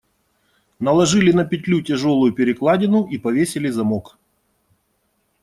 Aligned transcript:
Наложили 0.79 1.31
на 1.31 1.45
петлю 1.45 1.83
тяжелую 1.83 2.33
перекладину 2.33 3.05
и 3.07 3.19
повесили 3.19 3.69
замок. 3.69 4.17